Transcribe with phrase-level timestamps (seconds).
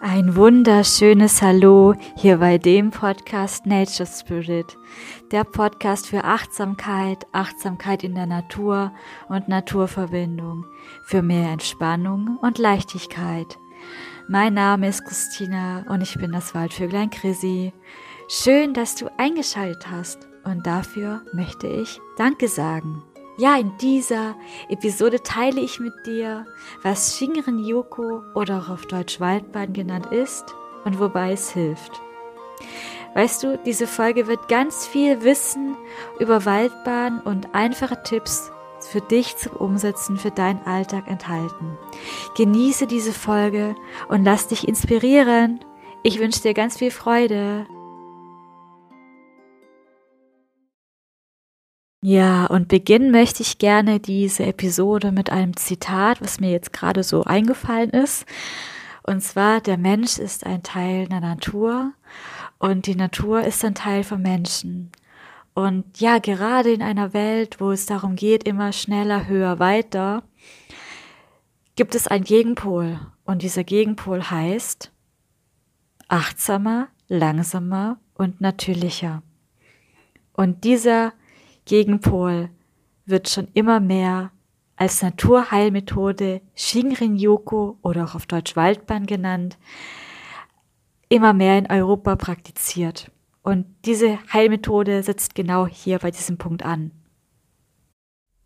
[0.00, 4.78] Ein wunderschönes Hallo hier bei dem Podcast Nature Spirit,
[5.32, 8.92] der Podcast für Achtsamkeit, Achtsamkeit in der Natur
[9.28, 10.66] und Naturverbindung,
[11.04, 13.58] für mehr Entspannung und Leichtigkeit.
[14.28, 17.72] Mein Name ist Christina und ich bin das Waldvöglein Chrissy.
[18.28, 23.02] Schön, dass du eingeschaltet hast und dafür möchte ich Danke sagen.
[23.40, 24.34] Ja, in dieser
[24.68, 26.44] Episode teile ich mit dir,
[26.82, 30.44] was Shinrin Yoko oder auch auf Deutsch Waldbahn genannt ist
[30.84, 32.02] und wobei es hilft.
[33.14, 35.76] Weißt du, diese Folge wird ganz viel Wissen
[36.18, 41.78] über Waldbahn und einfache Tipps für dich zum Umsetzen für deinen Alltag enthalten.
[42.36, 43.76] Genieße diese Folge
[44.08, 45.60] und lass dich inspirieren.
[46.02, 47.68] Ich wünsche dir ganz viel Freude.
[52.00, 57.02] Ja, und beginnen möchte ich gerne diese Episode mit einem Zitat, was mir jetzt gerade
[57.02, 58.24] so eingefallen ist.
[59.02, 61.92] Und zwar, der Mensch ist ein Teil der Natur
[62.58, 64.92] und die Natur ist ein Teil vom Menschen.
[65.54, 70.22] Und ja, gerade in einer Welt, wo es darum geht, immer schneller, höher, weiter,
[71.74, 73.00] gibt es einen Gegenpol.
[73.24, 74.92] Und dieser Gegenpol heißt
[76.06, 79.22] achtsamer, langsamer und natürlicher.
[80.32, 81.12] Und dieser
[81.68, 82.50] Gegenpol
[83.06, 84.32] wird schon immer mehr
[84.76, 89.58] als Naturheilmethode Shinrin-Yoku oder auch auf Deutsch Waldbahn genannt,
[91.08, 93.10] immer mehr in Europa praktiziert.
[93.42, 96.90] Und diese Heilmethode setzt genau hier bei diesem Punkt an.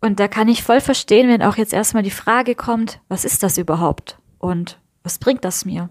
[0.00, 3.42] Und da kann ich voll verstehen, wenn auch jetzt erstmal die Frage kommt, was ist
[3.42, 4.18] das überhaupt?
[4.38, 5.88] Und was bringt das mir?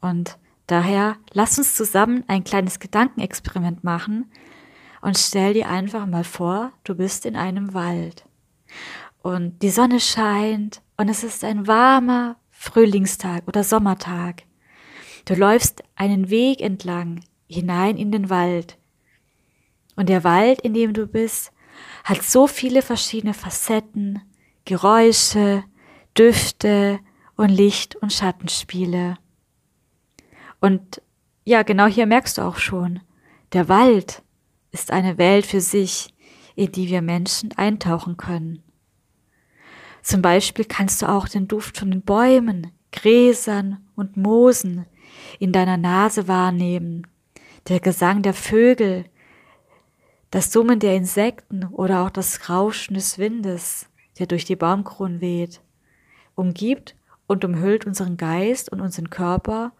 [0.00, 4.30] Und daher lass uns zusammen ein kleines Gedankenexperiment machen,
[5.00, 8.24] und stell dir einfach mal vor, du bist in einem Wald
[9.22, 14.42] und die Sonne scheint und es ist ein warmer Frühlingstag oder Sommertag.
[15.24, 18.78] Du läufst einen Weg entlang hinein in den Wald.
[19.96, 21.52] Und der Wald, in dem du bist,
[22.04, 24.22] hat so viele verschiedene Facetten,
[24.64, 25.64] Geräusche,
[26.16, 27.00] Düfte
[27.36, 29.16] und Licht- und Schattenspiele.
[30.60, 31.02] Und
[31.44, 33.00] ja, genau hier merkst du auch schon,
[33.52, 34.22] der Wald
[34.72, 36.14] ist eine Welt für sich,
[36.54, 38.62] in die wir Menschen eintauchen können.
[40.02, 44.86] Zum Beispiel kannst du auch den Duft von den Bäumen, Gräsern und Moosen
[45.38, 47.06] in deiner Nase wahrnehmen,
[47.68, 49.04] der Gesang der Vögel,
[50.30, 53.88] das Summen der Insekten oder auch das Rauschen des Windes,
[54.18, 55.60] der durch die Baumkronen weht,
[56.34, 56.94] umgibt
[57.26, 59.72] und umhüllt unseren Geist und unseren Körper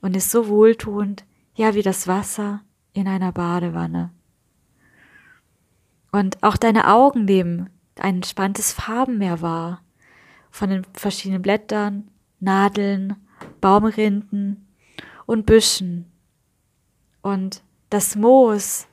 [0.00, 1.24] und ist so wohltuend,
[1.54, 4.10] ja wie das Wasser in einer Badewanne.
[6.16, 7.68] Und auch deine Augen nehmen
[7.98, 9.82] ein entspanntes Farbenmeer wahr.
[10.50, 12.10] Von den verschiedenen Blättern,
[12.40, 13.16] Nadeln,
[13.60, 14.66] Baumrinden
[15.26, 16.10] und Büschen.
[17.20, 18.88] Und das Moos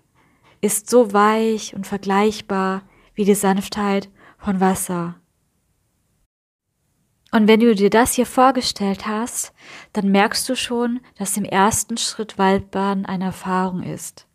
[0.59, 2.81] ist so weich und vergleichbar
[3.13, 5.15] wie die Sanftheit von Wasser.
[7.31, 9.53] Und wenn du dir das hier vorgestellt hast,
[9.93, 14.27] dann merkst du schon, dass im ersten Schritt Waldbaden eine Erfahrung ist.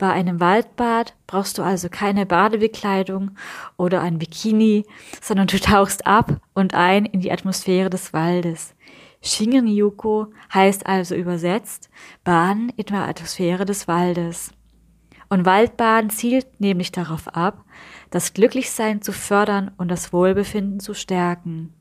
[0.00, 3.32] Bei einem Waldbad brauchst du also keine Badebekleidung
[3.76, 4.86] oder ein Bikini,
[5.20, 8.74] sondern du tauchst ab und ein in die Atmosphäre des Waldes.
[9.20, 11.90] Shinrin-Yuko heißt also übersetzt
[12.24, 14.52] Baden in der Atmosphäre des Waldes.
[15.28, 17.62] Und Waldbaden zielt nämlich darauf ab,
[18.08, 21.74] das Glücklichsein zu fördern und das Wohlbefinden zu stärken.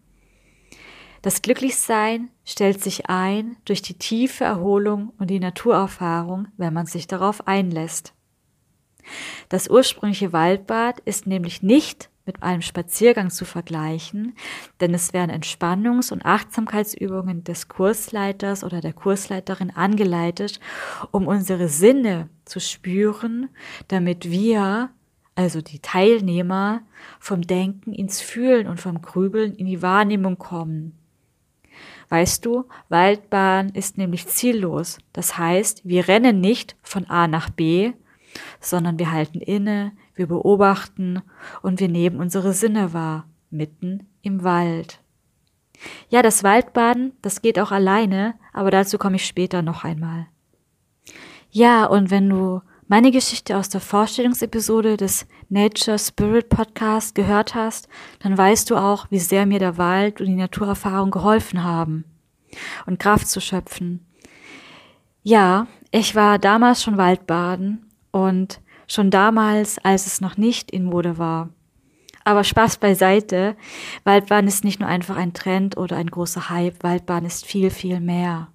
[1.22, 7.07] Das Glücklichsein stellt sich ein durch die tiefe Erholung und die Naturerfahrung, wenn man sich
[7.07, 8.13] darauf einlässt.
[9.50, 14.35] Das ursprüngliche Waldbad ist nämlich nicht mit einem Spaziergang zu vergleichen,
[14.81, 20.59] denn es werden Entspannungs- und Achtsamkeitsübungen des Kursleiters oder der Kursleiterin angeleitet,
[21.09, 23.50] um unsere Sinne zu spüren,
[23.88, 24.91] damit wir,
[25.34, 26.83] also die Teilnehmer,
[27.19, 30.99] vom Denken ins Fühlen und vom Grübeln in die Wahrnehmung kommen.
[32.09, 34.97] Weißt du, Waldbahn ist nämlich ziellos.
[35.13, 37.94] Das heißt, wir rennen nicht von A nach B,
[38.59, 41.21] sondern wir halten inne, wir beobachten
[41.61, 45.00] und wir nehmen unsere Sinne wahr, mitten im Wald.
[46.09, 50.27] Ja, das Waldbaden, das geht auch alleine, aber dazu komme ich später noch einmal.
[51.51, 57.88] Ja, und wenn du meine Geschichte aus der Vorstellungsepisode des Nature Spirit Podcast gehört hast,
[58.18, 62.03] dann weißt du auch, wie sehr mir der Wald und die Naturerfahrung geholfen haben
[62.88, 64.03] und Kraft zu schöpfen.
[65.21, 71.19] Ja, ich war damals schon Waldbaden und schon damals, als es noch nicht in Mode
[71.19, 71.50] war.
[72.24, 73.56] Aber Spaß beiseite,
[74.03, 78.00] Waldbaden ist nicht nur einfach ein Trend oder ein großer Hype, Waldbaden ist viel, viel
[78.00, 78.47] mehr.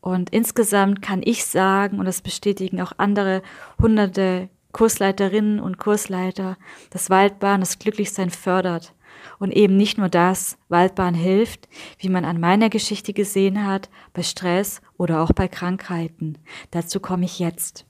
[0.00, 3.42] Und insgesamt kann ich sagen, und das bestätigen auch andere
[3.80, 6.56] hunderte Kursleiterinnen und Kursleiter,
[6.90, 8.94] dass Waldbahn das Glücklichsein fördert.
[9.38, 11.68] Und eben nicht nur das, Waldbahn hilft,
[11.98, 16.38] wie man an meiner Geschichte gesehen hat, bei Stress oder auch bei Krankheiten.
[16.70, 17.84] Dazu komme ich jetzt.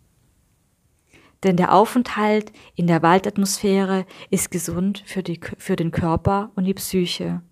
[1.45, 6.75] Denn der Aufenthalt in der Waldatmosphäre ist gesund für, die, für den Körper und die
[6.75, 7.43] Psyche.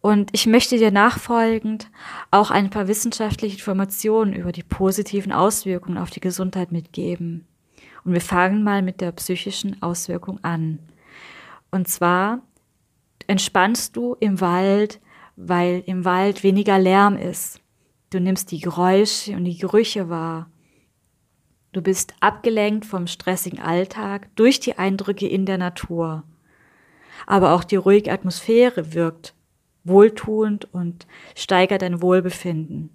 [0.00, 1.90] Und ich möchte dir nachfolgend
[2.30, 7.46] auch ein paar wissenschaftliche Informationen über die positiven Auswirkungen auf die Gesundheit mitgeben.
[8.04, 10.78] Und wir fangen mal mit der psychischen Auswirkung an.
[11.70, 12.40] Und zwar
[13.26, 15.00] entspannst du im Wald,
[15.36, 17.60] weil im Wald weniger Lärm ist.
[18.08, 20.50] Du nimmst die Geräusche und die Gerüche wahr.
[21.72, 26.24] Du bist abgelenkt vom stressigen Alltag durch die Eindrücke in der Natur.
[27.26, 29.34] Aber auch die ruhige Atmosphäre wirkt
[29.84, 32.90] wohltuend und steigert dein Wohlbefinden.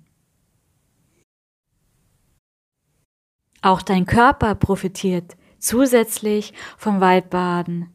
[3.61, 7.89] Auch dein Körper profitiert zusätzlich vom Waldbaden,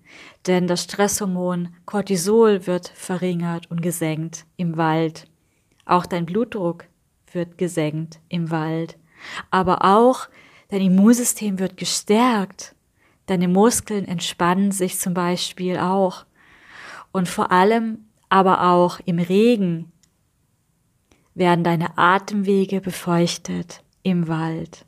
[0.47, 5.29] denn das Stresshormon Cortisol wird verringert und gesenkt im Wald.
[5.85, 6.87] Auch dein Blutdruck
[7.33, 8.99] wird gesenkt im Wald.
[9.51, 10.29] Aber auch
[10.69, 12.75] dein Immunsystem wird gestärkt.
[13.27, 16.25] Deine Muskeln entspannen sich zum Beispiel auch.
[17.13, 19.93] Und vor allem aber auch im Regen
[21.35, 24.87] werden deine Atemwege befeuchtet im Wald.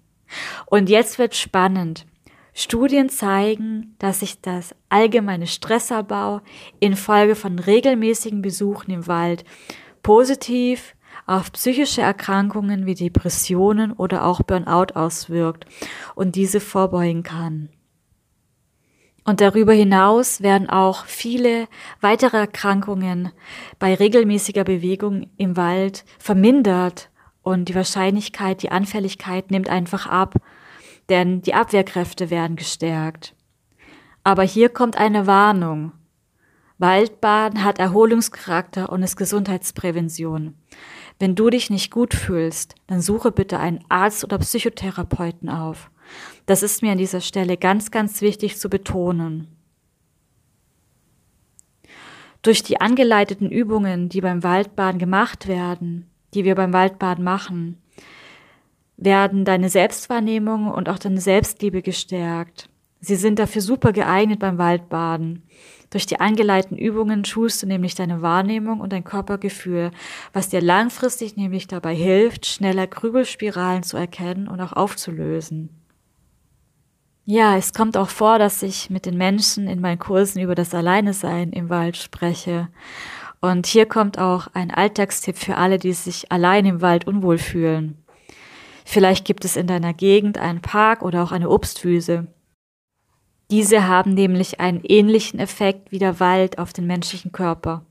[0.67, 2.07] Und jetzt wird spannend.
[2.55, 6.41] Studien zeigen, dass sich das allgemeine Stressabbau
[6.81, 9.45] infolge von regelmäßigen Besuchen im Wald
[10.03, 10.95] positiv
[11.27, 15.67] auf psychische Erkrankungen wie Depressionen oder auch Burnout auswirkt
[16.15, 17.71] und diese vorbeugen kann.
[19.25, 21.69] Und darüber hinaus werden auch viele
[22.01, 23.31] weitere Erkrankungen
[23.79, 27.11] bei regelmäßiger Bewegung im Wald vermindert
[27.43, 30.35] und die Wahrscheinlichkeit, die Anfälligkeit nimmt einfach ab,
[31.09, 33.35] denn die Abwehrkräfte werden gestärkt.
[34.25, 35.93] Aber hier kommt eine Warnung.
[36.79, 40.55] Waldbaden hat Erholungscharakter und ist Gesundheitsprävention.
[41.21, 45.92] Wenn du dich nicht gut fühlst, dann suche bitte einen Arzt oder Psychotherapeuten auf.
[46.47, 49.49] Das ist mir an dieser Stelle ganz, ganz wichtig zu betonen.
[52.43, 57.81] Durch die angeleiteten Übungen, die beim Waldbaden gemacht werden, die wir beim Waldbaden machen,
[58.97, 62.69] werden deine Selbstwahrnehmung und auch deine Selbstliebe gestärkt.
[63.01, 65.43] Sie sind dafür super geeignet beim Waldbaden.
[65.91, 69.91] Durch die angeleiteten Übungen schulst du nämlich deine Wahrnehmung und dein Körpergefühl,
[70.33, 75.82] was dir langfristig nämlich dabei hilft, schneller Grübelspiralen zu erkennen und auch aufzulösen.
[77.25, 80.75] Ja, es kommt auch vor, dass ich mit den Menschen in meinen Kursen über das
[80.75, 82.69] Alleinesein im Wald spreche
[83.43, 87.99] und hier kommt auch ein Alltagstipp für alle, die sich allein im Wald unwohl fühlen.
[88.85, 92.29] Vielleicht gibt es in deiner Gegend einen Park oder auch eine Obstwiese.
[93.51, 97.85] Diese haben nämlich einen ähnlichen Effekt wie der Wald auf den menschlichen Körper.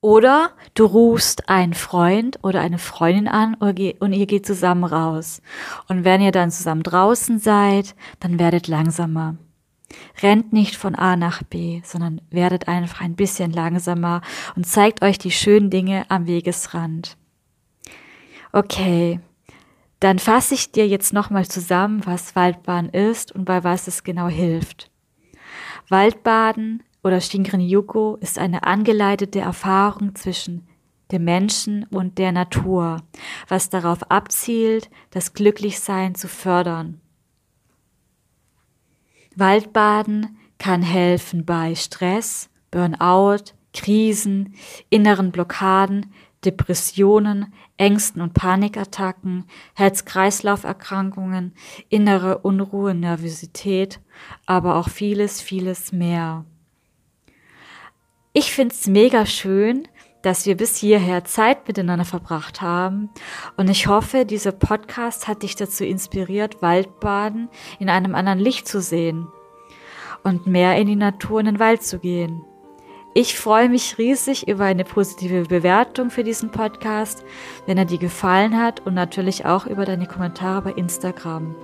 [0.00, 5.42] Oder du rufst einen Freund oder eine Freundin an und ihr geht zusammen raus.
[5.88, 9.36] Und wenn ihr dann zusammen draußen seid, dann werdet langsamer.
[10.22, 14.20] Rennt nicht von A nach B, sondern werdet einfach ein bisschen langsamer
[14.54, 17.16] und zeigt euch die schönen Dinge am Wegesrand.
[18.52, 19.18] Okay,
[19.98, 24.28] dann fasse ich dir jetzt nochmal zusammen, was Waldbaden ist und bei was es genau
[24.28, 24.90] hilft.
[25.88, 30.68] Waldbaden oder Shinrin Yuko ist eine angeleitete Erfahrung zwischen
[31.10, 32.98] dem Menschen und der Natur,
[33.48, 37.00] was darauf abzielt, das Glücklichsein zu fördern.
[39.36, 44.54] Waldbaden kann helfen bei Stress, Burnout, Krisen,
[44.90, 46.12] inneren Blockaden,
[46.44, 51.54] Depressionen, Ängsten und Panikattacken, Herz-Kreislauf-Erkrankungen,
[51.88, 53.98] innere Unruhe, Nervosität,
[54.44, 56.44] aber auch vieles, vieles mehr.
[58.38, 59.88] Ich find's mega schön,
[60.22, 63.10] dass wir bis hierher Zeit miteinander verbracht haben.
[63.56, 67.48] Und ich hoffe, dieser Podcast hat dich dazu inspiriert, Waldbaden
[67.80, 69.26] in einem anderen Licht zu sehen
[70.22, 72.44] und mehr in die Natur, in den Wald zu gehen.
[73.12, 77.24] Ich freue mich riesig über eine positive Bewertung für diesen Podcast,
[77.66, 81.56] wenn er dir gefallen hat und natürlich auch über deine Kommentare bei Instagram,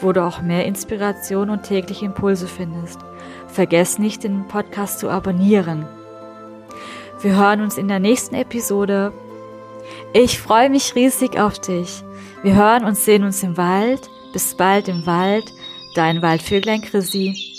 [0.00, 2.98] wo du auch mehr Inspiration und tägliche Impulse findest.
[3.48, 5.86] Vergiss nicht, den Podcast zu abonnieren.
[7.22, 9.12] Wir hören uns in der nächsten Episode.
[10.12, 12.02] Ich freue mich riesig auf dich.
[12.42, 14.08] Wir hören und sehen uns im Wald.
[14.32, 15.52] Bis bald im Wald.
[15.94, 17.49] Dein Waldvöglein Chrissy.